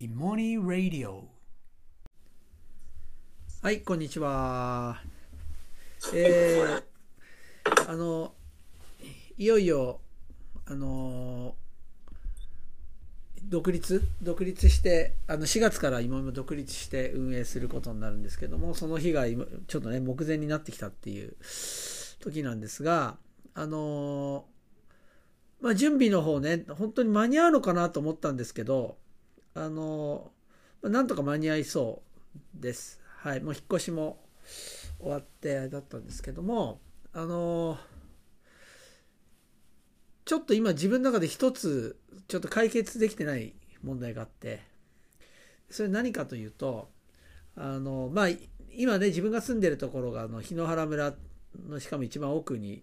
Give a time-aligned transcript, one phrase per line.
[0.00, 1.24] イモニー・ラディオ
[3.62, 5.02] はいこんにちは。
[6.14, 8.32] えー、あの
[9.36, 9.98] いよいよ
[10.66, 11.56] あの
[13.42, 14.08] 独立？
[14.22, 21.34] 独立してあの4月から今も独立して運営することになるんですけどもその日が今ちょっとね目前になってきたっていう
[22.20, 23.16] 時なんですが
[23.52, 24.44] あの
[25.60, 28.96] まあ準備の方ね本当に間に合うのかなと思ったんですけど
[29.54, 30.30] あの
[30.82, 32.02] なんとか間に合いそ
[32.56, 33.00] うです。
[33.18, 33.40] はい。
[33.40, 34.18] もう引っ越しも
[34.98, 36.80] 終わってあれだったんですけども
[37.12, 37.78] あの
[40.24, 44.60] ちょっと今自分の中で一つちょっと解決できてない問題があって
[45.70, 46.90] それ何かというと
[47.56, 48.28] あのまあ
[48.76, 51.14] 今ね自分が住んでるところがあの日野原村
[51.68, 52.82] のしかも一番奥に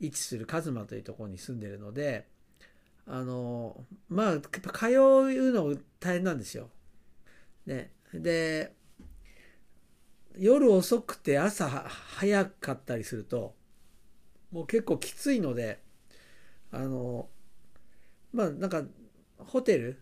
[0.00, 2.26] 位置する一馬というところに住んでるので
[3.06, 6.70] あのまあ通うの大変なんですよ。
[7.66, 8.74] ね、で
[10.36, 13.54] 夜遅くて朝早かったりすると
[14.50, 15.80] もう結構きついので
[16.70, 17.28] あの
[18.32, 18.82] まあなんか
[19.38, 20.00] ホテル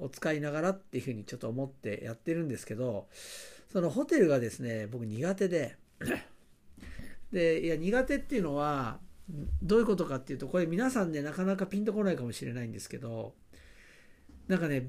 [0.00, 3.08] を使いながらっていうふうにちょっと思ってやってるんですけど
[3.72, 5.76] そのホテルがですね僕苦手で
[7.32, 8.98] でいや苦手っていうのは
[9.62, 13.34] どういうことかっていうとこれ皆さんねなかなかピンとこないかもしれないんですけど
[14.48, 14.86] なんかね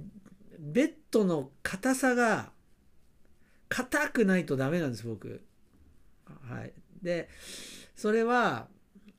[0.60, 2.52] ベッドの硬さが
[3.70, 5.42] 硬くないとダメなんです僕。
[6.48, 6.74] はい。
[7.02, 7.28] で
[7.96, 8.68] それは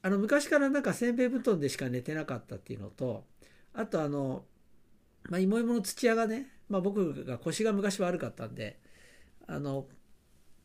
[0.02, 3.24] あの昔からなんかせんべい布団でしか寝てなかったっていうのと
[3.72, 4.44] あとあの、
[5.28, 8.78] まあ、芋芋の土屋がね、まあ、僕が腰が昔悪かったんで
[9.46, 9.86] あの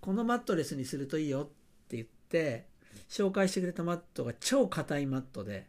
[0.01, 1.45] このマットレスにするといいよっ
[1.87, 2.67] て言って
[3.09, 5.67] 紹介してくれたマットが超硬いマットで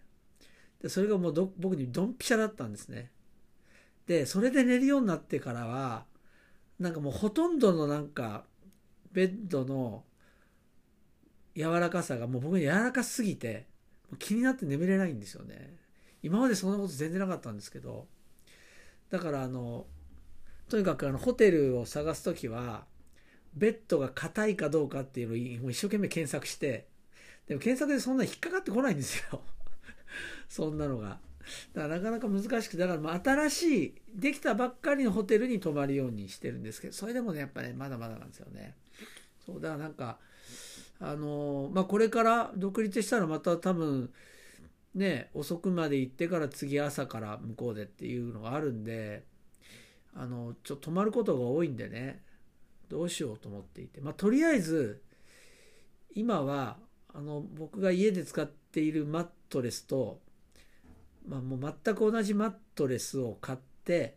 [0.82, 3.10] でそれがもう僕にドンピシャだったんですね。
[4.06, 6.04] でそれで寝るようになってからは
[6.78, 8.44] なんかもうほとんどのなんか
[9.12, 10.04] ベッドの
[11.54, 13.66] 柔らかさがもう僕に柔らかすぎて
[14.18, 15.76] 気になって眠れないんですよね。
[16.22, 18.06] 今までそんなこと全然なかったんですけど
[19.08, 19.86] だからあの
[20.68, 22.84] とにかくあのホテルを探す時は
[23.54, 26.89] ベッドが硬いかどうかっていうのを一生懸命検索して
[27.50, 29.40] でも検索でそんな引っかかってこないんですよ。
[30.48, 31.18] そんなのが。
[31.74, 38.76] だからなかなか難しくてだからまあ新しいできたばっかりのホテルに泊まるようにしてるんですけどそれでもねやっぱねまだまだなんですよね。
[39.44, 40.20] そうだからなんか
[41.00, 44.12] あのまあこれから独立したらまた多分
[44.94, 49.24] ね遅くまで行ってから次朝から向こうでっていうのがあるんで
[50.14, 52.22] あのちょっと泊まることが多いんでね
[52.88, 54.00] どうしようと思っていて。
[54.00, 55.02] まあとりあえず
[56.14, 56.76] 今は
[57.14, 60.20] あの僕が家で使っているマットレスと、
[61.26, 64.16] まあ、もう全く同じマットレスを買って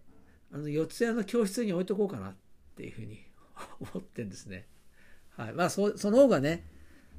[0.52, 2.36] あの四谷の教室に置いとこうかなっ
[2.78, 3.20] ていうふうに
[3.94, 4.68] 思ってんですね。
[5.36, 6.64] はいまあそその方がね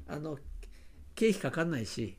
[0.07, 0.37] あの
[1.15, 2.17] 経費かかんないし、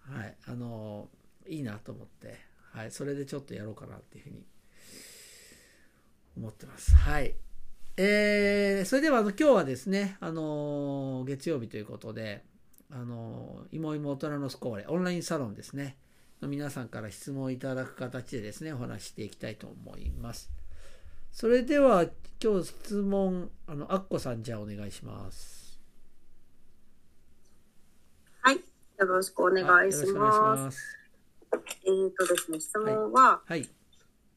[0.00, 1.08] はい、あの
[1.46, 2.38] いいなと思って、
[2.72, 4.44] はい、それでちょっとやろうかなっていうふうに
[6.36, 6.94] 思ってます。
[6.94, 7.34] はい。
[7.96, 12.44] えー、それではあの今日はですね、あの月曜日ということで、
[12.90, 15.96] あのいもいも大人のスコーレオンラインサロンですね、
[16.40, 20.50] の皆さんから質問いただく形でですね、お話していきたいと思います。
[21.32, 22.06] それでは
[22.42, 25.68] 今日質問、あの、アッコさんじゃあお願いします。
[28.98, 30.98] よろしくお願いします。
[31.52, 33.68] えっ、ー、とですね、質問は、はい、はい、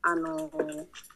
[0.03, 0.51] あの、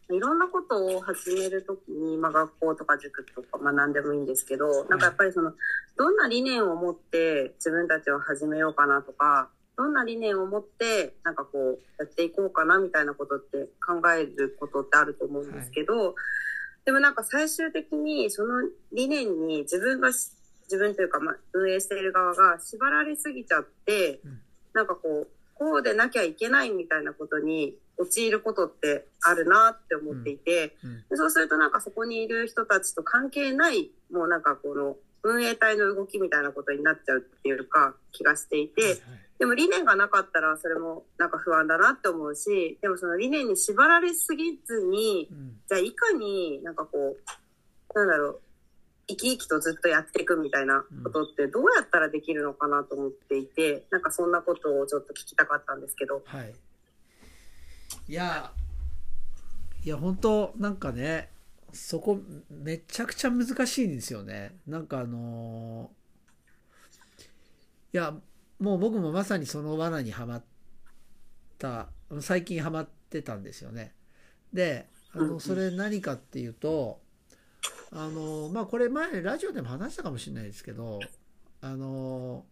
[0.10, 5.54] いろんなことを始めるときに、まあ、学校とか塾とか学んでもいいんですけど、なんかやっぱりその、
[5.98, 16.16] どんな理念を持って自分たちを始めようかなとか、どんな理念を持って、なんかこう、やっていこうかなみたいなことって考えることってあると思うんですけど、はい、
[16.86, 18.62] でもなんか最終的にその
[18.94, 24.42] 理念に自分が自分というか、まあ、運営している側が縛られすぎちゃって、うん、
[24.74, 30.76] なんかこう、こうでなきゃいけないみたいなことに陥ることってあるなって思っていて、
[31.10, 39.02] うそうするとなんかそこにいる人たちと関係ない、もうなんかこの運営体の動きみたいなことになっちゃうっていうか気がしていて、
[39.40, 45.28] でも理念がなかったらそれもなんか不安だなって思うし、でもその理念に縛られすぎずに、
[45.68, 48.42] じゃあいかになんかこう、なんだろう、
[49.08, 56.24] 生き生きとずっとやっていくみたいなことってどうやったらできるのかなと思っていて、うん、なんかそんなことをちょっと聞きたかったんですけど。
[56.26, 56.54] はい、
[58.08, 58.52] いや
[59.84, 61.30] いや本当なんかね
[61.74, 62.20] そこ
[62.50, 64.56] めちゃくちゃ難しいんですよね。
[64.66, 68.14] なんかあのー、いや
[68.60, 70.44] もう僕もまさにその罠にはまっ
[71.58, 71.90] た
[72.22, 73.94] 最近はまってたんですよね。
[74.54, 77.02] であのそれ何かっていうと
[77.92, 81.00] あのまあこれ前ラジオでも話したかもしれないですけど
[81.62, 82.46] あの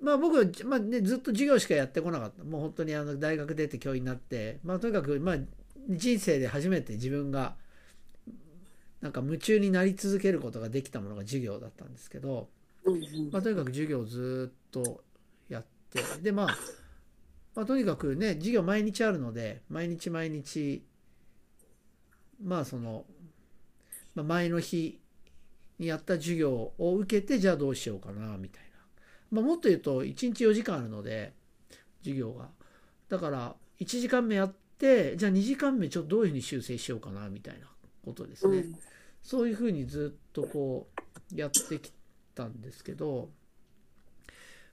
[0.00, 2.44] まあ僕は、まあね、ずっと授業しかやってこなかった。
[2.44, 5.36] もう本当にあの大学出て教員になってまあとにかくまあ
[5.88, 7.54] 人生で初めて自分が
[9.00, 12.48] なんか夢中になり続けることができたものが授業だったんですけど、
[13.30, 15.02] まあ、とにかく授業をずっと
[15.48, 16.58] やってでまあ
[17.54, 20.84] まあ、とにかくね授業毎日あるので毎日毎日
[22.42, 23.06] まあその、
[24.14, 25.00] まあ、前の日
[25.78, 28.65] にやった授業を受けてじゃあどうしようかなみたいな、
[29.30, 31.32] まあ、もっと言うと1日4時間あるので
[32.00, 32.48] 授業が。
[33.08, 37.66] だから1時間目やってじゃあ2時間目ちょっとどういうふうに修正しようかなみたいな
[38.04, 38.78] ことですね、うん、
[39.22, 40.88] そういうふうにずっとこ
[41.32, 41.92] うやってき
[42.34, 43.28] たんですけど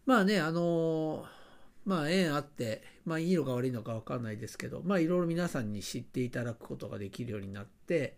[0.05, 1.43] まあねあのー
[1.85, 8.17] まあ縁あって、まあいいのか悪いのか分かんないですけど、まあいろいろ皆さんに知っていただくことができるようになって、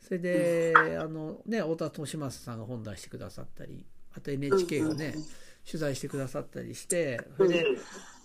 [0.00, 3.84] それで、あのね、太田利正さんが本出してくださったり、
[4.16, 5.14] あと NHK がね、
[5.66, 7.66] 取材してくださったりして、それで、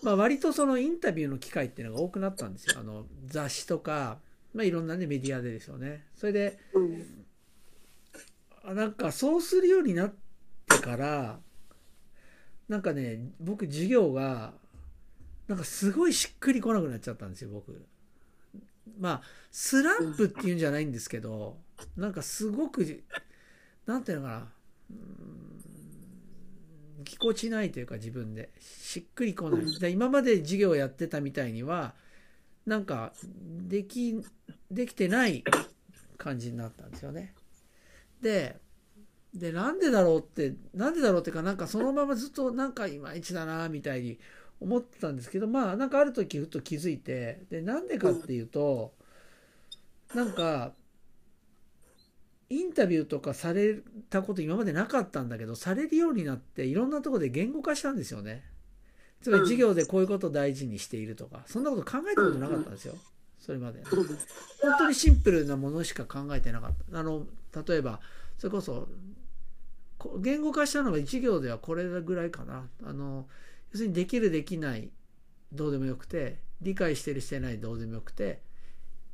[0.04, 2.80] まあ割とそのインタビューの機会っていうのが多くなったんですよ。
[2.80, 4.20] あの雑誌とか、
[4.54, 6.06] まあいろんなねメディアでですよね。
[6.16, 6.60] それで、
[8.64, 10.14] なんかそうするようになっ
[10.68, 11.40] てから、
[12.68, 14.54] なんかね、僕授業が
[15.48, 17.86] なんかすごいしっくりこなくなっちゃったんですよ、僕。
[19.00, 21.58] まあ、スランプっていうんじゃないんですけど、
[21.96, 23.04] なんかすごく、
[23.86, 24.52] なんていうのかな、
[27.04, 29.80] ぎこちないというか自分で、しっくりこない。
[29.80, 31.94] で今まで授業やってたみたいには、
[32.66, 33.14] なんか、
[33.68, 34.22] でき、
[34.70, 35.44] できてない
[36.18, 37.34] 感じになったんですよね。
[38.22, 38.60] で、
[39.34, 44.20] で、なんでだろうって、なんでだろうってか、なんかそのままずっとなんかいまいちだな、みたいに
[44.60, 48.94] 思ってたんですけどまあなんかある時ふと気づいてでなんでかっていうと
[50.14, 50.72] なんか
[52.50, 53.80] インタビューとかされ
[54.10, 58.44] たこと今までなかったんだけどされるようになっていろんなところで言語化したんですよね。
[59.22, 62.94] つまり授業でこういうことを大事にしているとかそんなこと考えたことなかったんですよ
[63.40, 63.84] それまで。
[63.84, 64.06] 本
[64.78, 67.00] 当にシンプルなものしか考えてなかった。
[67.00, 67.26] あの
[67.68, 68.00] 例えば
[68.38, 68.88] それこそ
[70.20, 72.68] 言語化したのが授業ではこれぐらいかな。
[72.84, 73.28] あの
[73.72, 74.90] 要するにできるできない
[75.52, 78.42] どうでもよくて理解してるしてないどうでもよくて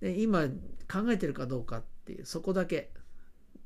[0.02, 0.48] で今
[0.92, 2.92] 考えてるかどうかっていうそこだけ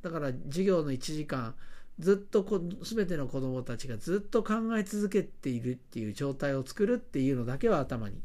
[0.01, 1.55] だから授業の1時間
[1.99, 8.21] ずっとこ全ての子どもたちがずっと考え続けているっていう状態を作るっていうのだけは頭に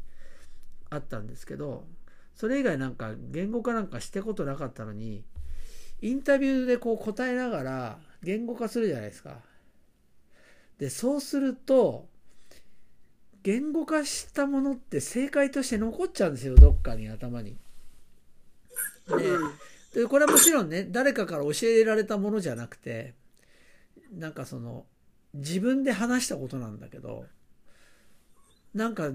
[0.89, 1.85] あったんですけど
[2.35, 5.23] それ以外なんか言語化なんかしてことなかったのに
[6.01, 9.37] インタビューでこう答えながら言語化するじゃないですか。
[10.77, 12.07] でそうすると
[13.43, 17.57] 言語化したものって正解として残っちゃうんですよどっかに頭に。
[19.07, 19.15] で
[19.93, 23.13] でこれはもちろんね誰かから教えられたものじゃなくて
[24.11, 24.85] なんかその
[25.33, 27.25] 自分で話したことなんだけど
[28.73, 29.09] なんか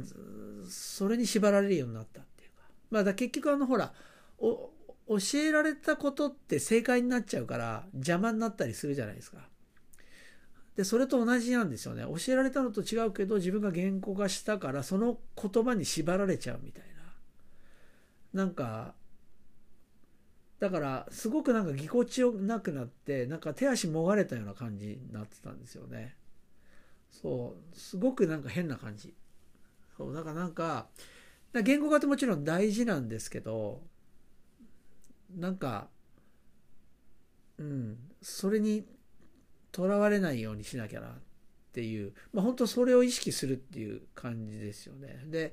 [0.68, 3.92] それに縛られるようになったっていうかまあだ結局あのほら
[4.38, 4.70] お
[5.08, 9.38] 教えられたことって正解になっちゃうから邪魔になったりするじゃないですか。
[10.78, 12.04] で、それと同じなんですよね。
[12.04, 16.84] 教えられたのと違うけど、自分が言語化したから、その言葉に縛られちゃうみたい
[18.32, 18.44] な。
[18.44, 18.94] なんか、
[20.60, 26.16] だから、すごくなんかぎこちなくなって、なんか手足もがれたような感じになってたんですよね。
[27.10, 29.14] そう、すごくなんか変な感じ。
[29.96, 30.88] そう、だからなんか、
[31.62, 33.82] 言語化ってもちろん大事なんですけど、
[35.36, 35.88] なんか、
[37.58, 38.84] うん、それに
[39.72, 41.10] とらわれないようにしなきゃなっ
[41.72, 45.22] ていう、まあ、本当それを意識するっていう感じですよね。
[45.26, 45.52] で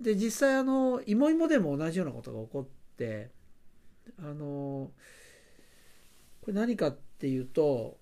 [0.00, 3.30] で実際あの芋芋でも同じようなことが起こって
[4.18, 4.90] あの
[6.40, 7.96] これ何かっていうと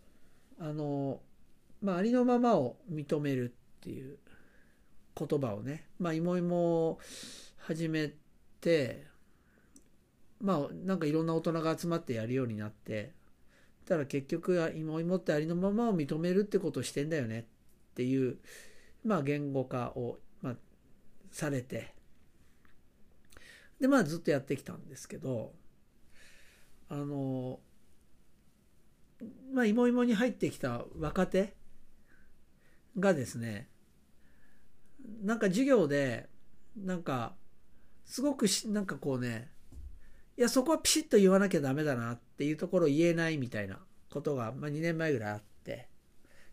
[0.59, 1.21] あの、
[1.83, 4.19] まあ、ありのままを認めるっていう
[5.17, 6.99] 言葉をね、まあ、芋芋を
[7.59, 8.13] 始め
[8.61, 9.07] て
[10.41, 13.13] まあなんかいろんな大人が集まってやるようになって
[13.87, 17.45] たら結局は芋芋ってありのままを認めるってことをしてんだよねっ
[17.95, 18.39] ていう、
[19.05, 20.55] まあ、言語化を、まあ、
[21.31, 21.95] されて
[23.81, 25.53] でまあずっとやってきたんですけど
[26.89, 27.61] あの
[29.53, 31.55] まあ芋芋に入ってきた若手
[32.99, 33.69] がですね
[35.23, 36.29] なんか授業で
[36.77, 37.35] なんか
[38.05, 39.55] すごくしなんかこうね
[40.37, 43.79] いや、そこはピシッと言わなきゃダメだなっていうところを言えないみたいな
[44.11, 45.89] ことが、まあ、2年前ぐらいあって、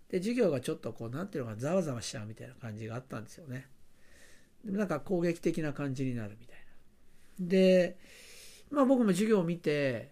[0.10, 3.68] で、授業がちょっとこう、なんていうのか、ざわざわしちゃうみたいな感じがあったんですよね。
[4.64, 6.58] でなんか攻撃的な感じになるみたい
[7.40, 7.48] な。
[7.48, 7.98] で、
[8.70, 10.12] まあ僕も授業を見て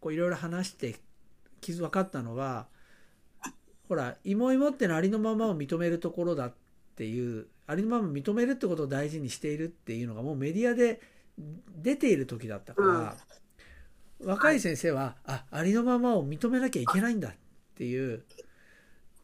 [0.00, 0.96] こういろいろ話して
[1.60, 2.66] 傷分かったのは
[3.88, 6.54] ほら芋芋ってのはありのままを認めるところだっ
[6.96, 11.00] ていうありのまま認めるってことを大事にしているっていうのがもうメディアで
[11.76, 13.16] 出ている時だったから、
[14.20, 17.32] うん、若い先生は、あありのままを認めなきゃいけないんだっ
[17.76, 18.24] ていう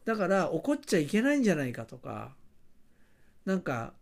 [0.05, 2.33] だから怒っちゃいけないんじゃないかとか
[3.45, 3.93] なんか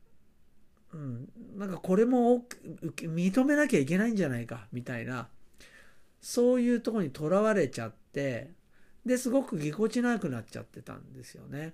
[0.94, 1.28] うん、
[1.58, 2.44] なんかこれも
[2.98, 5.28] 認めなきゃいけないんじゃないかみたいな
[6.24, 8.52] そういうとこにとらわれちゃって
[9.06, 11.74] ですごくぎこちなくなっちゃってたんですよね。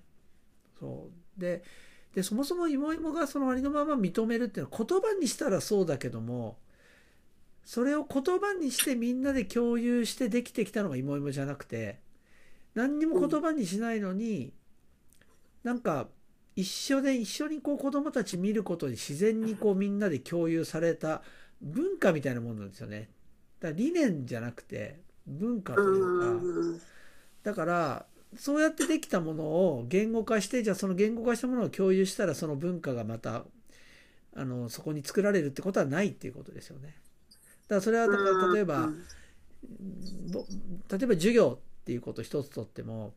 [0.78, 1.62] そうで
[2.16, 6.58] でそもそも芋芋がそのありのまま認めるっていうのは言葉にしたらそうだけども
[7.64, 12.00] それを言葉にしてみんなで共有してできてきたのが芋芋じゃなくて
[12.74, 14.52] 何にも言葉にしないのに
[15.62, 16.08] なんか
[16.56, 21.22] 一緒で一緒にこう子供たち見ることに自然にこうみんなで共有された
[21.60, 23.10] 文化みたいなものなんですよね。
[23.60, 26.80] だ理念じゃなくて文化というか
[27.42, 33.44] だからそうやってできたものを言語化してじゃあその言語化したものを共有したらその文化がまた
[34.36, 36.94] あのそこに作られるってことはないっていうことですよね。
[37.68, 38.88] だからそれはだから例えば
[40.88, 43.12] 例えば授業っていうこと一つとっても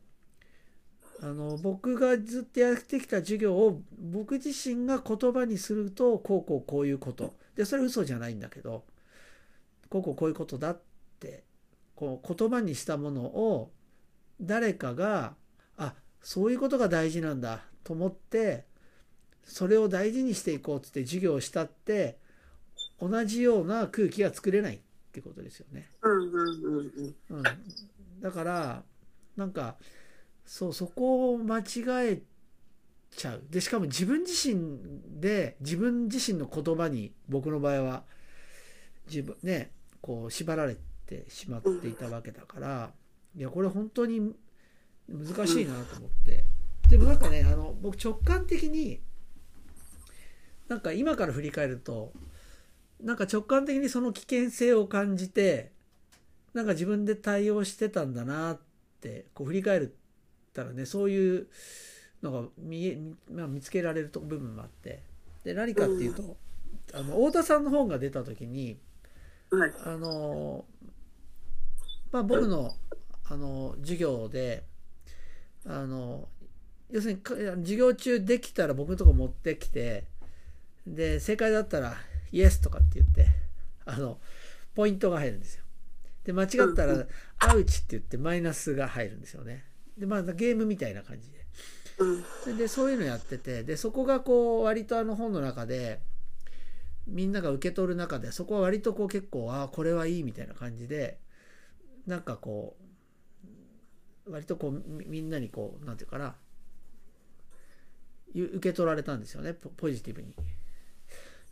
[1.20, 7.34] あの僕がずっとやってきた授業を僕自身が言葉にするとこうこうこういうこと。
[7.54, 8.82] でそれ嘘じゃないんだけど
[9.94, 10.80] こうこうこういうことだっ
[11.20, 11.44] て
[11.94, 13.70] こう言葉にしたものを
[14.40, 15.34] 誰かが
[15.76, 18.64] あそういうことが大事なんだと思って
[19.44, 22.18] それを大事にしていこうっつって授業をしたって
[23.00, 24.80] 同じような空気が作れないっ
[25.12, 25.86] てことですよね。
[26.02, 27.42] うん、
[28.20, 28.82] だから
[29.36, 29.76] なんか
[30.44, 31.64] そうそこを間違
[32.14, 32.22] え
[33.12, 33.42] ちゃう。
[33.48, 38.02] でしかも自分自身で自分自身の言葉に僕の場合は
[39.06, 39.70] 自分ね
[40.04, 42.90] こう縛られてしまっていたわけだから
[43.34, 44.34] いやこれ本当に
[45.08, 46.44] 難しいなと思って。
[46.90, 49.00] でもなんかねあの僕直感的に
[50.68, 52.12] なんか今から振り返ると
[53.02, 55.72] なんか直感的にその危険性を感じて
[56.52, 58.60] なんか自分で対応してたんだなっ
[59.00, 59.96] てこう振り返る
[60.52, 61.46] たらねそういう
[62.22, 62.98] のが見え、
[63.32, 65.02] まあ、見つけられる部分もあって。
[65.44, 66.36] で何かっていうと、
[66.94, 68.78] あの太田さんの本が出た時に、
[69.58, 70.64] はい、あの
[72.12, 72.74] まあ僕の
[73.26, 74.64] あの授業で
[75.66, 76.28] あの
[76.90, 80.04] 要するに授業中できたら僕のとこ持ってきて
[80.86, 81.94] で正解だったら
[82.32, 83.26] イエスとかって言って
[83.86, 84.18] あの
[84.74, 85.64] ポイントが入るんですよ。
[86.24, 87.06] で間違ったら
[87.38, 89.64] アウチって言ってマイナスが入るんですよね。
[89.98, 91.44] でまあゲームみたいな感じで。
[92.46, 96.00] うん、でそういうのやっててでそこがこう割とあの本の中で
[97.06, 101.18] みんなが受け取る中でそこは割とこう結構ああこれはいいみたいな感じで
[102.06, 102.76] なんかこ
[104.26, 106.34] う割とこうみんなにこうなんていうかな
[108.34, 110.34] 受け取られたんですよねポジティブに。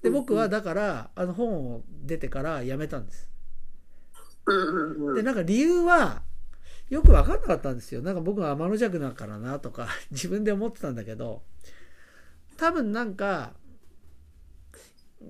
[0.02, 3.30] で僕はだからあの本を出てからやめたんです。
[5.14, 6.22] でなんか理由は
[6.90, 8.02] よく分かんなかったんですよ。
[8.02, 11.42] なんか僕は天の弱だからなとか自分で思ってたんだけど、
[12.56, 13.54] 多分なんか、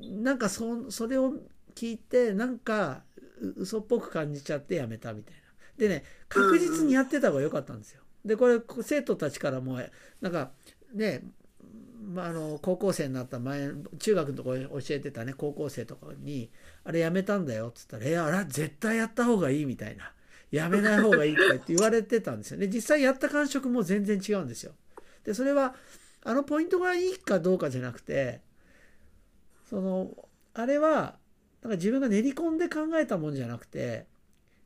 [0.01, 1.35] なんかそそれを
[1.75, 3.03] 聞いて、なんか
[3.57, 5.41] 嘘っぽく感じちゃってやめたみたいな。
[5.77, 8.03] でね、確実にやってた方が良かったんですよ。
[8.25, 9.81] で、これ生徒たちからも、
[10.21, 10.53] なんか
[10.95, 11.23] ね、
[12.03, 16.51] まあ、あの高校生になった前中学のとこ教えてたね高校生とかに
[16.83, 20.13] 「あれやめたんだよ」っつったら「えあれ絶対やった方がいい」みたいな
[20.53, 22.69] やめない方がいいとかって言われてたんですよね。
[22.69, 24.73] 実際やった感触も全然違うんですよ。
[25.25, 25.75] で、それは、
[26.25, 28.43] あのポイントがいいかどうかじゃなくて、
[29.73, 31.19] その、あれは、
[31.63, 34.07] なんか自分が練り込んで考えたもんじゃなくて、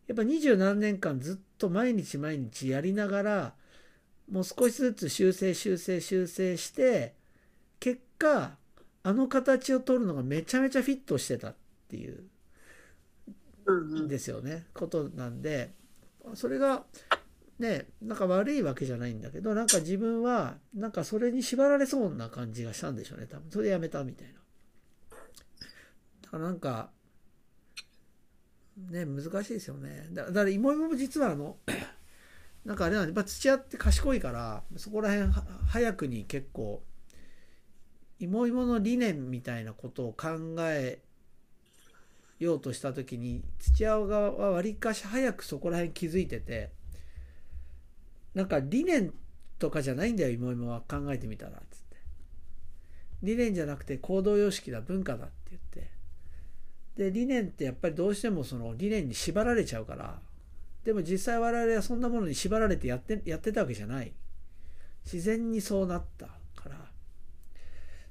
[0.08, 3.54] やっぱ二十何年間ずっと毎日毎日やりながら、
[4.30, 7.14] もう少しずつ修正修正修正して、
[7.80, 8.58] 結果、
[9.04, 11.56] あの形を取るのがめちゃめちゃフィットしてたっ
[11.88, 12.25] ていう
[14.08, 15.70] ですよね、ことなんで
[16.34, 16.84] それが
[17.58, 23.50] ねなんか悪いわけじゃないんだけどなんか自分はなんかそれに縛られそうな感じがしたんでしょうね多分。
[23.50, 24.34] それでやめたみたいな。
[24.34, 24.45] だ
[26.37, 26.90] からなんか
[28.90, 30.09] ね難しいですよね。
[30.12, 31.57] だから芋芋も実はあの
[32.64, 35.31] なんかあれなんで、まあ、土屋って賢いからそこら辺
[35.69, 36.83] 早くに結構
[38.19, 40.28] 芋芋の理念みたいなことを考
[40.61, 41.00] え
[42.38, 46.71] ようとした時に土屋側はわりかし早くそこら辺気づいてて
[48.35, 49.14] なんか理念
[49.59, 51.97] とかじゃないんだよ芋芋は考えてみたらつって。
[53.23, 55.95] 理念じゃなくて行動様式だ文化だって言って。
[56.96, 60.18] で理念ってやっぱりどうしてもその理念に縛られちゃうから。
[60.84, 64.12] でも実際我々はそんなものに縛られてやってやってたわけじゃない。
[65.04, 66.76] 自然にそうなったから。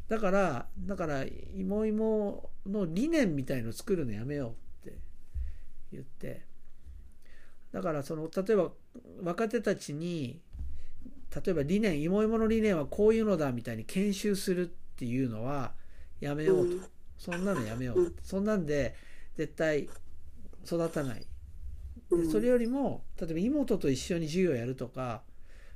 [0.07, 1.23] だからだから
[1.55, 4.97] 芋芋の理念みたいの作るのやめようって。
[5.91, 6.43] 言って。
[7.71, 8.71] だからその例えば
[9.23, 10.39] 若手たちに
[11.35, 14.65] 例えば理念芋芋の理念はこういうのだみたいに研修するっ
[14.95, 15.73] ていうのは
[16.19, 16.94] やめようと。
[17.17, 18.95] そんなのやめよう、そんなんで
[19.37, 19.89] 絶対
[20.65, 21.25] 育たない。
[22.11, 25.23] でそれよりも例えば妹と一緒に授業やるとか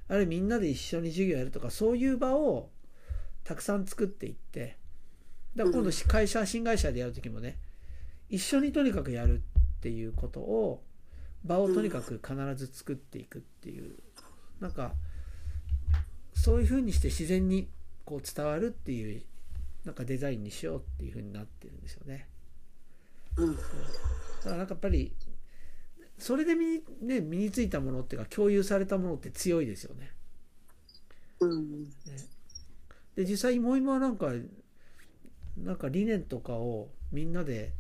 [0.08, 2.70] あるいはみんなで一緒に授業やるとかそういう場を
[3.44, 4.78] たくさん作っていって
[5.56, 7.58] だから今度会社新会社でやる時もね
[8.30, 9.42] 一緒にとにかくやる
[9.78, 10.84] っていうことを
[11.44, 13.96] 場をとにかく必ず作っていくっていう
[14.60, 14.94] なんか
[16.34, 17.70] そういうふうにして自然に
[18.06, 19.22] こう伝わるっていう
[19.86, 22.28] なんかデザインにしようっていうふうになってるんですよね。
[23.38, 23.70] うん、だか
[24.46, 25.14] らなんかやっぱり
[26.18, 30.12] それで身に,、ね、身についたものっていうか共有されたものって強いですよね。
[31.40, 31.90] うんね
[33.16, 34.32] で実際もう今なんか
[35.58, 37.74] なんか理念とかをみんなで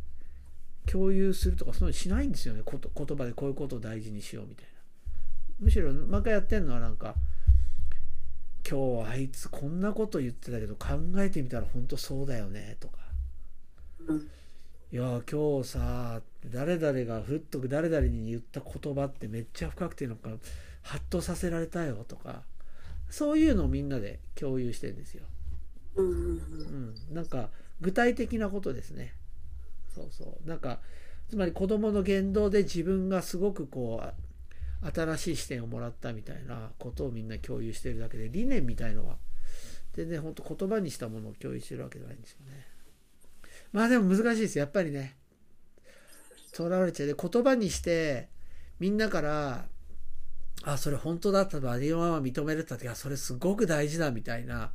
[0.85, 4.71] 共有するとかそういうのしないんですよね言葉でこういうことを大事にしようみたいな。
[5.59, 7.15] むしろ毎回やってんのはなんか
[8.69, 12.97] 今日あいつこんなこと言ってたけど考えてみたら本当そうだよねとか、
[14.07, 14.21] うん、い
[14.91, 20.29] や今日さ誰々がふっと誰々に言った言葉ってめっちゃ深くてなんか
[20.83, 22.43] ハッとさせられたよとか。
[23.09, 25.23] そういうのをみんなで共有してるんですよ。
[25.95, 27.49] うん、うん、なんか
[27.81, 29.13] 具体的なことですね。
[29.93, 30.47] そうそう。
[30.47, 30.79] なんか
[31.27, 34.28] つまり子供の言動で自分がすごくこう
[34.81, 39.17] 新しい視点をもらったみたいなことをみんな共有してるだけで理念みたいのは
[39.93, 42.65] 全然本当言葉にしたものを共有してるわけじゃないんですよね。
[43.71, 45.17] まあでも難しいですやっぱりね。
[46.53, 48.29] とらわれちゃうで言葉にして
[48.79, 49.65] みんなから
[50.63, 54.71] あそれ本当だったとありのまま認めるったってそれすごく大事だみたいな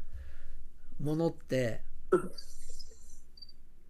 [1.01, 1.83] ものって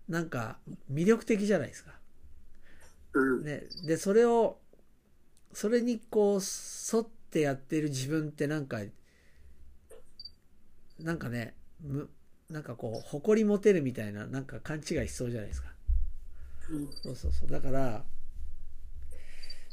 [0.09, 0.59] なんか
[0.92, 1.92] 魅力的じゃないですか。
[3.44, 4.59] ね、でそれを
[5.55, 8.81] それにこう沿ってやってる自分ってなんか
[11.01, 12.11] なんかねむ
[12.51, 15.69] なんかこう誇り持てるみたいななんか勘違いしそうじゃないですか、
[16.71, 17.49] うん、そうそうそう。
[17.49, 18.05] だから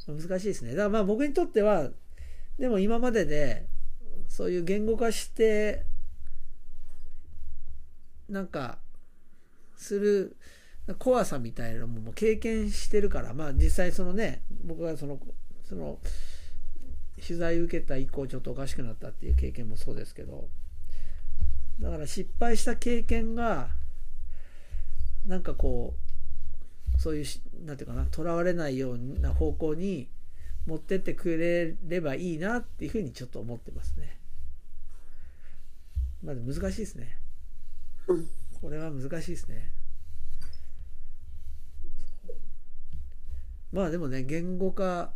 [0.07, 0.71] 難しいですね。
[0.71, 1.89] だからまあ僕にとっては
[2.57, 3.67] でも今までで
[4.27, 5.85] そういう言語化して
[8.29, 8.77] なんか
[9.75, 10.37] する
[10.97, 15.19] 怖さみたいなのも経験してるからまあ実際そのね僕がその
[15.71, 15.99] その
[17.25, 20.49] 取材受けた以降ちょっとおかしくなったっていう経験もそうですけど
[21.79, 23.69] だから失敗した経験が
[25.25, 25.93] なんかこ
[26.97, 27.25] うそういう
[27.65, 30.09] 何て言うかなとらわれないような方向に
[30.67, 34.17] 持ってってくれればいいなっていうふうにちょっと思ってますね。
[36.21, 37.17] まあ難しいですね。
[38.61, 39.71] これは難しいですね。
[43.71, 45.13] まあでもね言語化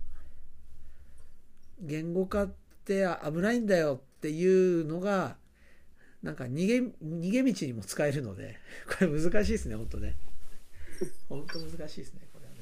[1.82, 2.54] 言語化っ
[2.86, 5.36] て危ないんだよっていうのが
[6.24, 8.58] なんか逃げ逃げ道にも使えるので
[9.00, 10.16] これ難しいですね本当ね。
[11.30, 12.60] 本当難しいですねこれはね。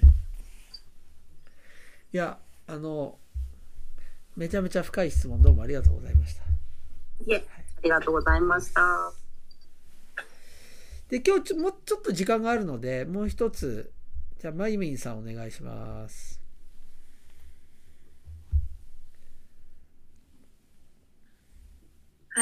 [2.12, 3.20] いやあの
[4.36, 6.44] めちゃめちゃ深い質問どうもありがとうございました。
[6.44, 6.46] い
[7.28, 9.14] え、はい、ありがとうございました。
[11.10, 13.92] で今日ちょもうちょっと時間があるのでもう一つ
[14.40, 16.43] じゃあまゆみんさんお願いします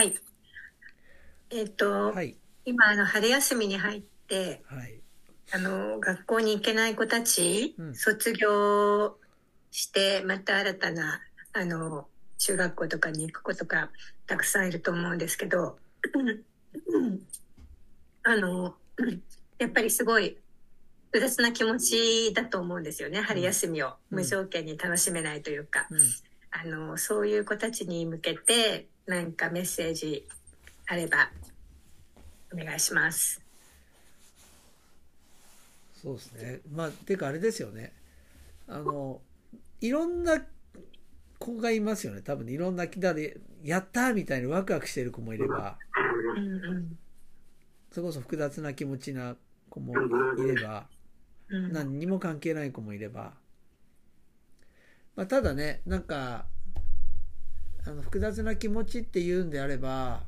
[0.01, 0.15] はい。
[1.51, 2.35] えっ、ー、と、はい、
[2.65, 4.99] 今あの春休みに入って、はい、
[5.53, 9.15] あの学校に行けない子たち、うん、卒業
[9.69, 11.19] してまた新たな
[11.53, 12.07] あの
[12.39, 13.91] 中学校とかに行く子とか
[14.25, 15.77] たくさんいると思うんですけど、
[18.23, 18.73] あの
[19.59, 20.35] やっぱりすごい
[21.11, 23.93] 複雑な気持ちだと思うんですよね春休みを。
[24.09, 25.99] 無条件に楽しめないというか、うん、
[26.49, 30.25] あのそういう子たちに向けて何かメッセージ
[30.87, 31.29] あれば
[32.53, 33.41] お願いします。
[36.01, 36.59] そうですね。
[36.71, 37.93] まあ、ていうかあれですよね。
[38.67, 39.21] あの、
[39.81, 40.43] いろんな
[41.37, 42.21] 子がいますよね。
[42.21, 45.77] 多分いろんな木だで、やったみたいにワクワクしてる子もいれば、
[46.37, 46.97] うんうん、
[47.91, 49.35] それこそ複雑な気持ちな
[49.69, 49.93] 子も
[50.37, 50.87] いれば、
[51.49, 53.33] うん、何にも関係ない子もいれば、
[55.15, 56.45] まあ、ただね、なんか、
[57.85, 60.21] あの複雑な気持ちっていうんであれば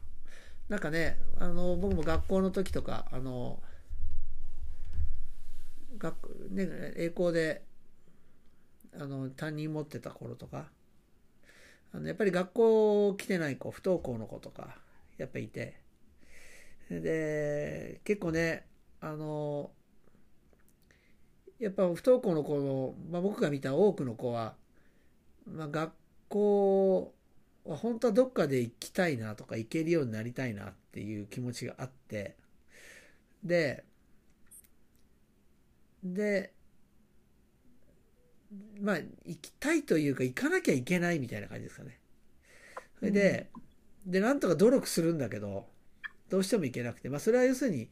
[0.70, 3.62] なんかねあの僕も学校の時とかあの
[5.98, 7.64] 学、ね、栄光で
[9.00, 10.66] あの担任持ってた頃とか
[11.94, 14.76] あのやっぱり学校来てない子不登校の子とか
[15.18, 15.84] やっぱいて。
[16.90, 18.66] で結構ね
[19.02, 19.72] あの
[21.60, 24.56] やっぱ不登校の子の、まあ、僕が見た多くの子は、
[25.48, 25.94] まあ、学
[26.30, 27.14] 校
[27.66, 32.36] 本当はどっかで行きたいなとか行けるようになりたいなっていう気持ちがあって。
[33.44, 33.84] で
[36.04, 36.54] で
[38.82, 42.00] まあ行きたいというか行かなきゃいけないみたいな感じですかね。
[43.00, 43.50] それで、
[44.06, 45.66] でなんとか努力するんだけど
[46.30, 47.10] どうしても行けなくて。
[47.10, 47.90] まあそれは要するに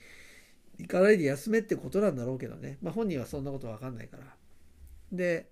[0.78, 4.24] 行かないで休めってことなんだろうけどね、まあ、本人はそんなことわかんないから。
[5.12, 5.50] で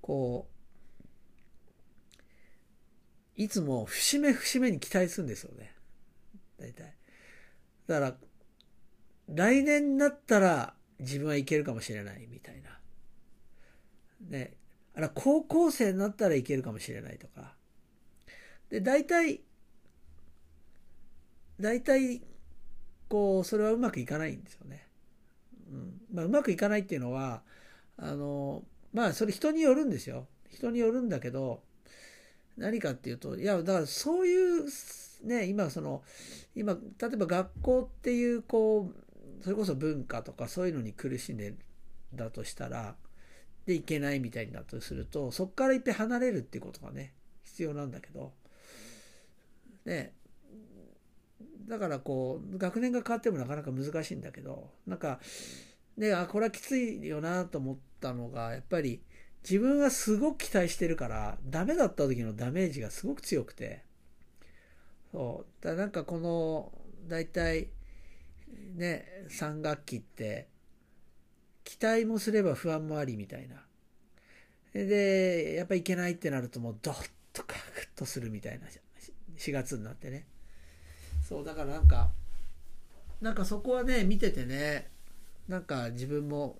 [0.00, 0.57] こう
[3.38, 5.72] いつも節目節目に期待するんですよね。
[6.58, 6.92] 大体。
[7.86, 8.14] だから
[9.28, 12.70] 来年になったら自分はいけるかもしれないみたいな。
[14.28, 14.54] ね。
[14.92, 17.54] あら高校生になったらいけるかもしれないとか。
[18.70, 19.40] で大体
[21.60, 22.20] 大体
[23.08, 24.84] こうそれはうまくいかないんですよね。
[25.70, 26.00] うん。
[26.12, 27.42] まあ、うまくいかないっていうのは
[27.96, 30.26] あのまあそれ人によるんですよ。
[30.50, 31.62] 人によるんだけど
[32.58, 34.64] 何かっていうといやだからそういう
[35.24, 36.02] ね今その
[36.54, 41.54] 今例えば学校っていうこうそれこそ文化とかそういうのに苦しんで
[42.14, 42.96] だとしたら
[43.66, 47.12] でいけないみたいになとするとそこからいっぺん離れるっていうことがね
[47.44, 48.32] 必要なんだけど
[49.84, 50.12] ね
[51.68, 55.20] だからこう学年が変わってもなかなか難しいんだけどなんか
[55.96, 59.02] ねあこれはきついよなと思ったのがやっぱり
[59.42, 63.82] 自分がすごく期待してるからダメだった時のダメージがすごく強くて。
[65.12, 65.64] そう。
[65.64, 66.72] だなんかこの
[67.06, 67.68] 大体
[68.74, 70.48] ね3学期って
[71.64, 73.56] 期待もすれば不安もありみたいな。
[74.72, 78.66] でやっぱいけないってなるともうドッとカクッとするみたいな
[79.36, 80.26] 4月になってね。
[81.26, 82.10] そうだからなんか
[83.20, 84.90] なんかそこはね見ててね
[85.48, 86.58] なんか自分も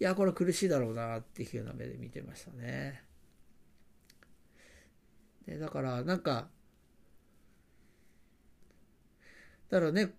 [0.00, 3.02] いやこれ苦しいだろうなっていうような目で見てましたね。
[5.46, 6.48] でだからなんか
[9.68, 10.10] だからね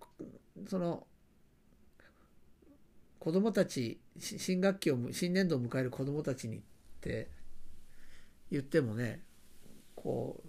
[0.68, 1.04] その
[3.18, 6.60] 子供たち新学期を新年度を迎える子供たちにっ
[7.00, 7.28] て
[8.52, 9.22] 言ってもね
[9.96, 10.48] こう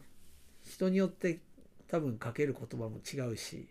[0.70, 1.40] 人によって
[1.88, 3.68] 多分かける言葉も違うし、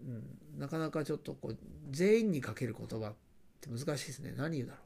[0.00, 1.58] うん、なかなかちょっとこう
[1.90, 3.14] 全員にかける言葉っ
[3.60, 4.32] て難しいですね。
[4.36, 4.82] 何言うだろう。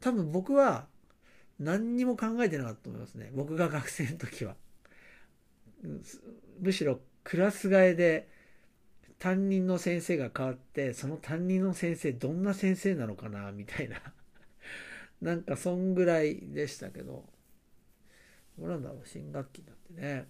[0.00, 0.86] 多分僕は
[1.58, 3.30] 何にも考えてなかったと思いますね。
[3.34, 4.54] 僕が学生の時は。
[6.60, 8.28] むしろクラス替えで
[9.18, 14.00] 担任の先生が変わってその担任の先生どんな先生なのかなみたいな。
[15.20, 17.28] なんかそんぐらいでしたけど、
[18.58, 20.28] どうなんだろう、新学期になってね。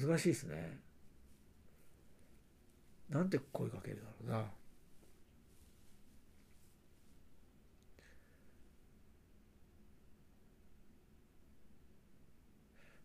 [0.00, 0.80] 難しいですね。
[3.08, 4.50] なんて声かけるだろうな。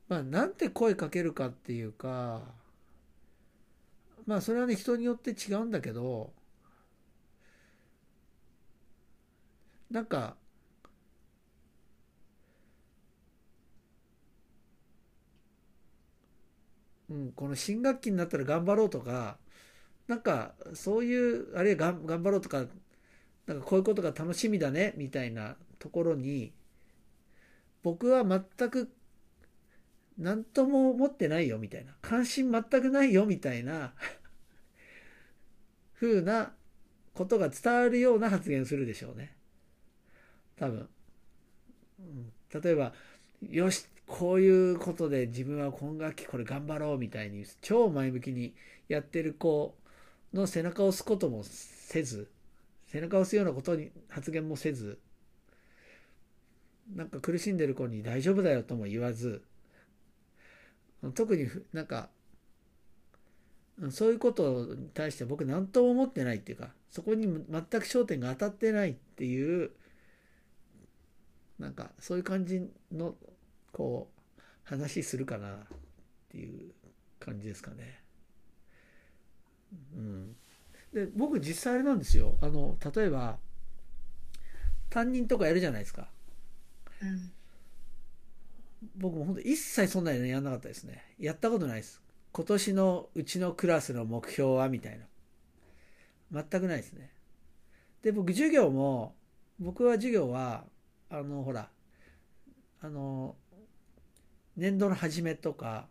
[0.07, 2.41] まあ、なんて声かけるかっていうか、
[4.25, 6.33] まあ、それはね、人によって違うんだけど、
[9.91, 10.35] なんか、
[17.09, 19.37] うん、この新学期になったら頑張ろうとか、
[20.07, 22.65] なんか、そういう、あるいは頑張ろうとか、
[23.45, 26.53] なんかこういうことが楽しみだね、みたいなところに、
[27.83, 28.91] 僕は全く
[30.19, 31.93] 何とも思ってないよみたいな。
[32.01, 33.93] 関心全くないよみたいな
[35.95, 36.53] 風な
[37.13, 39.35] ことが伝わるような発言するでしょうね。
[40.57, 40.89] 多分、
[41.99, 42.93] うん、例えば
[43.49, 48.53] よしこういうことで自分は今学期これ頑張ろうみたいに超前向きに
[48.87, 49.75] やってる子
[50.33, 52.27] の背中を押すこともせず
[52.87, 54.97] 背中を押すようなことに発言もせず
[56.95, 59.43] なんか苦しんでる子に大丈夫だよとも言わず
[61.13, 62.09] 特になんか
[63.91, 69.69] そういうことに対して僕何とも思ってないっていうかそこに全く焦点が当たってないっていう
[71.59, 73.13] なんかそういう感じの
[73.71, 75.57] こう話するかなっ
[76.29, 76.71] ていう
[77.19, 78.01] 感じですかね。
[79.95, 80.35] うん、
[80.93, 83.37] で僕実際あれなんですよあの例えば
[84.89, 86.07] 担任とかやるじゃないですか。
[87.01, 87.31] うん、
[88.97, 91.03] 僕も本当一切そんなにやんなかったですね。
[91.19, 92.01] やったことないです。
[92.31, 95.05] 今年のうちのクラスの目標はみたいな。
[96.31, 97.11] 全くないですね。
[98.01, 99.15] で、僕授業も、
[99.59, 100.65] 僕は授業は、
[101.09, 101.69] あの、ほら、
[102.81, 103.35] あの、
[104.59, 105.87] 年度の初めとか、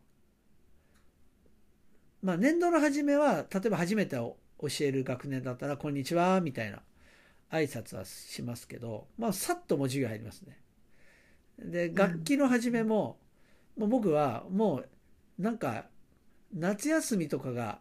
[2.23, 4.37] まあ年度の初めは、例えば初めて教
[4.81, 6.83] える学年だったら、こんにちは、みたいな
[7.51, 10.61] 挨拶はしますけど、まあさっとも授業入りますね。
[11.59, 13.19] で、楽器の始めも、
[13.79, 14.85] もう僕はも
[15.39, 15.87] う、なんか、
[16.55, 17.81] 夏休みとかが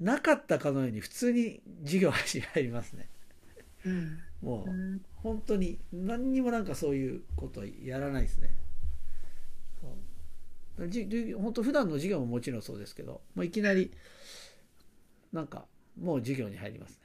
[0.00, 3.08] なかったかのように普通に授業入りますね。
[3.86, 8.63] うん、もう、本当に何にもなんかそういうことやらないですね。
[10.88, 13.92] じ本当普段の授業ももちろんそうですけど、まあ、いきなり
[15.32, 15.66] なんか
[16.00, 16.98] もう授業に入りますね。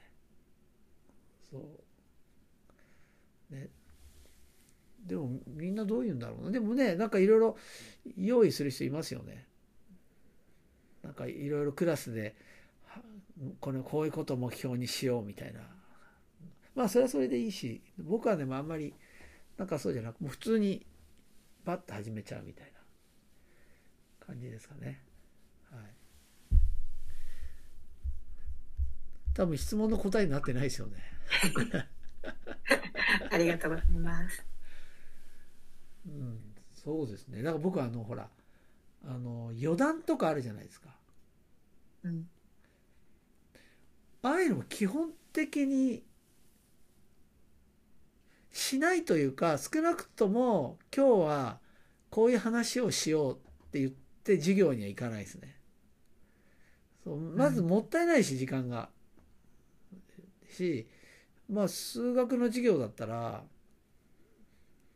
[1.50, 1.58] そ
[3.50, 3.54] う。
[3.54, 3.68] ね。
[5.06, 6.50] でもみんなどういうんだろうな。
[6.50, 7.56] でもねなんかいろいろ
[8.16, 9.46] 用意する人いますよね。
[11.02, 12.34] なんかいろいろクラスで
[13.60, 15.60] これこういうことを目標にしようみたいな。
[16.74, 18.94] まあそれはそれでいいし僕はでもあんまり
[19.56, 20.86] なんかそうじゃなく普通に
[21.64, 22.69] パッと始めちゃうみたいな。
[24.30, 25.02] 感じですかね
[25.70, 25.84] はい
[29.34, 30.96] 多分質問の答えになってないですよね
[33.30, 34.50] ありがとうございます
[36.06, 36.40] うん、
[36.72, 37.42] そうですね。
[37.42, 38.28] だから僕はあの、ほら、
[39.04, 40.88] あの、余談とかあるじゃないですか。
[42.04, 42.28] うん。
[44.22, 46.02] ああいうのも基本的に
[48.52, 51.60] しないというか、少なくとも今日は
[52.10, 53.36] こういう話をしようっ
[53.70, 53.90] て言っ
[54.22, 55.56] て授業には行かないですね。
[57.04, 58.90] そうまずもったいないし、時間が。
[60.50, 60.86] し、
[61.48, 63.44] まあ数学の授業だったら、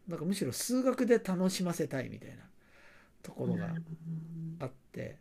[0.08, 2.36] なんかむしろ数学で楽しませたいみたいな
[3.22, 3.68] ところが
[4.60, 5.16] あって、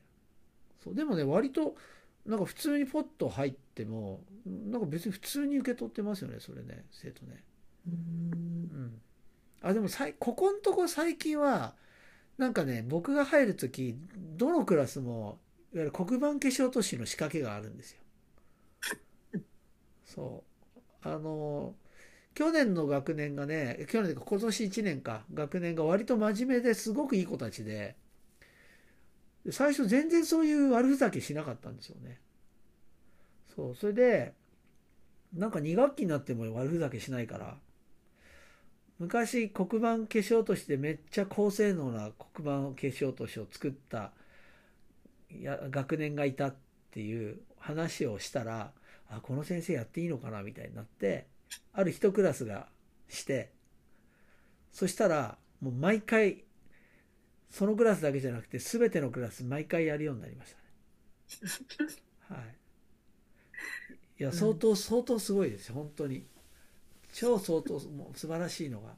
[0.83, 1.75] そうでもね割と
[2.25, 7.43] なんか普通にポッと入ってもなんか別に普通に受け取ってますよねそれね生徒ね。
[7.85, 9.01] うん、
[9.61, 11.75] あでもさいここんとこ最近は
[12.43, 13.95] なんかね僕が入る時
[14.35, 15.39] どのクラスも
[15.73, 17.99] いわゆる黒板化粧都市の仕掛けがあるんですよ。
[20.05, 20.43] そ
[20.75, 21.73] うあの
[22.35, 27.95] 去年の学年がね、去年か今年1年か、学年が割と真面目ですごくいい子たちで、
[29.51, 32.19] 最初全然そういう悪ふざけしなかったんですよね。
[33.55, 34.33] そう、それで、
[35.31, 37.59] なんか2学期になっても悪ふざけしないから、
[38.99, 44.11] 昔黒板化粧落としでめっちゃ高性能な黒板化粧落としを作った
[45.41, 46.55] や学年がいたっ
[46.91, 48.71] ていう話をしたら、
[49.09, 51.27] あ、この先生やっていいのかなみたいになって、
[51.73, 52.67] ある一クラスが
[53.09, 53.51] して、
[54.71, 56.43] そしたら、もう毎回、
[57.49, 60.53] そのクラスだけじゃなくて、すべてのクラス毎回やるようになりまし
[61.39, 61.93] たね。
[62.41, 62.55] はい。
[64.19, 66.25] いや、相当、相当すごいですよ、本当に。
[67.13, 68.95] 超相当、もう素晴らしいのが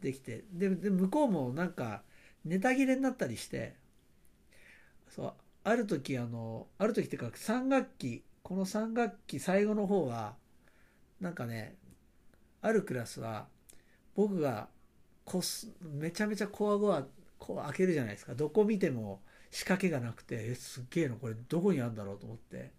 [0.00, 0.44] できて。
[0.52, 2.02] で、で向こうもなんか、
[2.44, 3.74] ネタ切れになったりして、
[5.08, 10.36] そう、ある時、あの、ある時っていうか、3学期、この3学期最後の方は、
[11.20, 11.76] なんかね
[12.62, 13.46] あるクラスは
[14.14, 14.68] 僕が
[15.24, 17.04] こすめちゃめちゃコアゴア
[17.38, 22.72] こう開けるじゃないですかどこ見ても仕掛けがなくてえすっげえのこれどこにあるんだろうと思って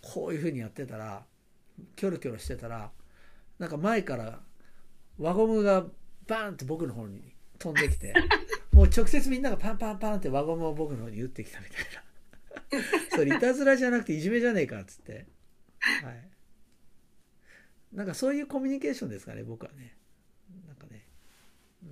[0.00, 1.24] こういうふうにやってたら
[1.96, 2.90] キョロキョロしてたら
[3.58, 4.40] なんか前から
[5.18, 5.84] 輪ゴムが
[6.26, 7.20] バーンって僕の方に
[7.58, 8.14] 飛んできて
[8.72, 12.84] もう直接みんながパンパンパンって輪ゴムを僕の方に打ってきたみたいな
[13.16, 15.26] それいたずらじゃなくていじめじゃねえかっつって
[15.78, 16.32] はい
[17.92, 19.94] なんかそういうコミュニケーションですかね、僕はね。
[20.66, 21.06] なんかね、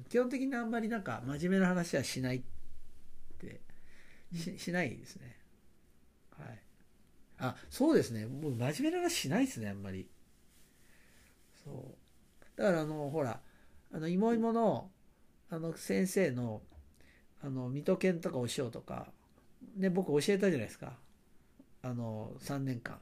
[0.08, 2.42] 基本的にあんまりなんか真面目な話はしないっ
[3.38, 3.60] て
[4.34, 5.36] し、しないですね。
[7.40, 8.26] あ、そうですね。
[8.26, 10.08] もう真面目な話しないですね、あんまり。
[11.64, 12.60] そう。
[12.60, 13.40] だからあの、ほら、
[13.92, 14.90] あの、芋芋の、
[15.50, 16.62] あの、先生の、
[17.42, 19.08] あの、水戸犬とかお塩とか、
[19.76, 20.92] ね、僕教えたじゃないですか。
[21.82, 23.00] あの、3年間。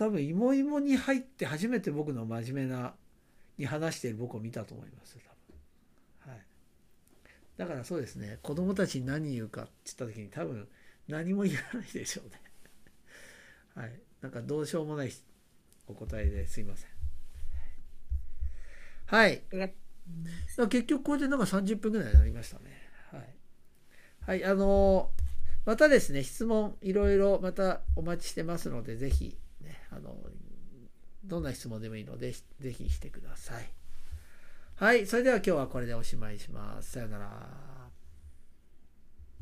[0.00, 2.94] 多分芋芋に入って初めて僕の真面目な
[3.58, 5.20] に話している僕を見たと思います多
[6.26, 6.44] 分はい
[7.58, 10.66] だからそうですね子供たちに何言うかって言った時に多分
[11.06, 12.40] 何も言わないでしょうね
[13.80, 15.12] はいなんかどうしようもない
[15.86, 16.90] お答えですいません
[19.06, 19.42] はい
[20.68, 22.64] 結局これでなんか30分ぐらいになりましたね
[23.10, 29.36] はいはいあのー、またですね質問いろいろまたお待ちしてますのでぜひ
[29.92, 30.14] あの
[31.24, 33.68] どんな質問でもいいので、ぜひしてください。
[34.76, 35.06] はい。
[35.06, 36.92] それでは今日はこれでおしまいします。
[36.92, 37.69] さよなら。